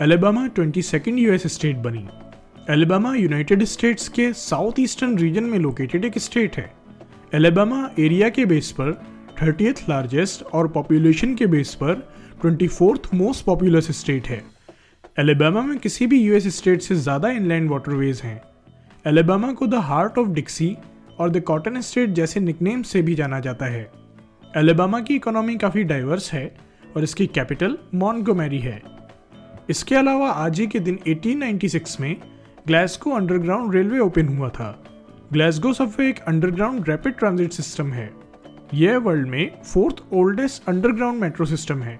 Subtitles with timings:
[0.00, 2.04] Alabama 22nd US state बनी।
[2.70, 6.64] Alabama United States के south eastern region में located एक स्टेट है।
[7.34, 8.92] एलेबामा एरिया के बेस पर
[9.42, 11.94] थर्टीथ लार्जेस्ट और पॉपुलेशन के बेस पर
[12.40, 14.42] twenty fourth most populous state है।
[15.16, 18.40] एलेबामा में किसी भी यूएस स्टेट से ज़्यादा इनलैंड वाटरवेज हैं।
[19.04, 20.76] एलेबामा को द हार्ट ऑफ़ डिक्सी
[21.18, 23.90] और द कॉटन स्टेट जैसे निकनेम से भी जाना जाता है।
[24.56, 26.46] एलेबामा की इकोनॉमी काफ़ी डाइवर्स है
[26.96, 28.80] और इसकी कैपिटल मॉन्गोमेरी है।
[29.70, 32.16] इसके अलावा आज ही के दिन 1896 में
[32.66, 34.70] ग्लासगो अंडरग्राउंड रेलवे ओपन हुआ था।
[35.32, 38.10] ग्लासगो सबवे एक अंडरग्राउंड रैपिड ट्रांजिट सिस्टम है।
[38.74, 41.98] यह वर्ल्ड में fourth oldest underground metro system है।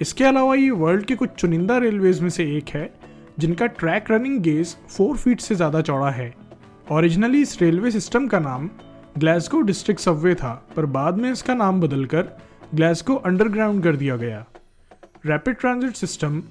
[0.00, 2.90] इसके अलावा ये वर्ल्ड के कुछ चुनिंदा रेलवेज में से एक है,
[3.38, 6.32] जिनका track running gauge four feet से ज़्यादा चौड़ा है।
[6.92, 8.70] ओरिजिनली इस रेलवे सिस्टम का नाम
[9.18, 12.36] ग्लासगो डिस्ट्रिक्ट सबवे था, पर बाद में इसका नाम बदलकर
[12.74, 14.44] ग्लासगो अंडरग्राउंड कर दिया गया।
[15.26, 16.42] Rapid transit system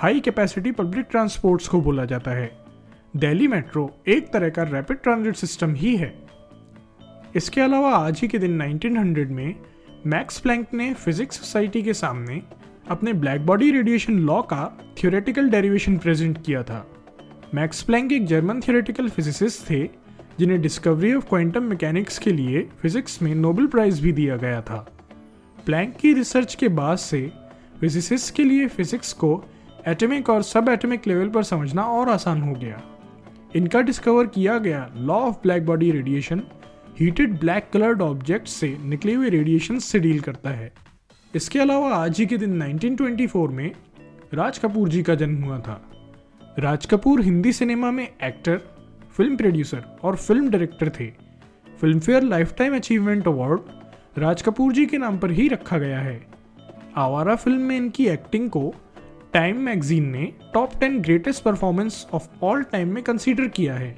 [0.00, 2.58] high capacity public transports को बोला जाता है।
[3.16, 6.22] दिल्ली मेट्रो एक तरह का रैपिड ट्रांजिट सिस्टम ही है।
[7.36, 9.54] इसके अलावा आज ही के दिन 1900 में
[10.06, 12.42] मैक्स प्लैंक ने फिजिक्स सोसाइटी के सामने
[12.88, 16.90] अपने ब्लैक बॉडी रेडिएशन लॉ का थियोरेटिकल डेरिवेशन प्रेजेंट किया था।
[17.54, 19.88] मैक्स प्लैंक एक जर्मन थियोरेटिकल फिजिसिस्ट थे,
[20.38, 24.92] जिन्हें डिस्कवरी ऑफ़ क्वांटम मैकेनिक्स के लिए फिजिक्स में नोबेल प्राइज भी दिया गया था।
[25.66, 27.32] प्लैंक की रिसर्च के बाद से
[27.80, 29.44] फिजिसिस्ट के लिए फिजिक्स को
[29.88, 32.80] एटॉमिक और सब एटॉमिक लेवल पर समझना और आसान हो गया।
[33.56, 36.42] इनका डिस्कवर किया गया law of black body radiation
[37.00, 40.72] heated black coloured object से निकले हुए रेडिएशन से डील करता है।
[41.34, 43.70] इसके अलावा आज ही के दिन 1924 में
[44.34, 45.80] राज कपूर जी का जन्म हुआ था।
[46.58, 48.60] राज कपूर हिंदी सिनेमा में एक्टर
[49.12, 51.06] फ़िल्म प्रोड्यूसर और फ़िल्म डायरेक्टर थे।
[52.00, 52.22] Filmfare
[52.58, 56.20] lifetime achievement award Raj Kapoor ji के नाम पर ही रखा गया है।
[56.96, 58.74] आवारा फ़िल्म में इनकी एक्टिंग को
[59.32, 63.96] टाइम मैगजीन ने top ten greatest performance of all time में कंसीडर किया है।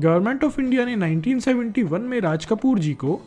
[0.00, 3.20] गवर्नमेंट ऑफ़ इंडिया ने 1971 में राज कपूर जी को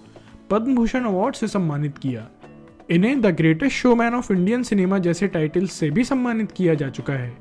[0.49, 2.27] पद्म भूषण अवार्ड से सम्मानित किया।
[2.91, 7.13] इन्हें the greatest showman of Indian cinema जैसे टाइटल से भी सम्मानित किया जा चुका
[7.13, 7.33] है।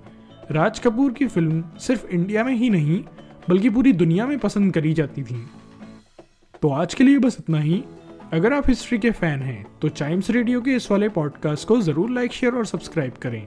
[0.50, 3.02] राज कपूर की फ़िल्म सिर्फ़ इंडिया में ही नहीं,
[3.48, 5.46] बल्कि पूरी दुनिया में पसंद करी जाती थी।
[6.62, 7.82] तो आज के लिए बस इतना ही।
[8.32, 12.10] अगर आप हिस्ट्री के फ़ैन हैं तो चाइम्स रेडियो के इस वाले पॉडकास्ट को ज़रूर
[12.10, 13.46] लाइक शेयर और सब्सक्राइब करें।